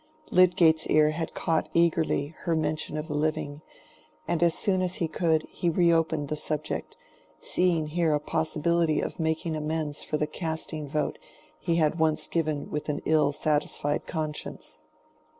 [0.31, 3.61] Lydgate's ear had caught eagerly her mention of the living,
[4.27, 6.97] and as soon as he could, he reopened the subject,
[7.39, 11.19] seeing here a possibility of making amends for the casting vote
[11.59, 14.79] he had once given with an ill satisfied conscience.